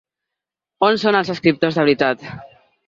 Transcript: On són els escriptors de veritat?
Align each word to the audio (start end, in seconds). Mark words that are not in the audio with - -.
On 0.89 0.97
són 1.03 1.19
els 1.21 1.31
escriptors 1.37 1.79
de 1.81 1.87
veritat? 1.91 2.29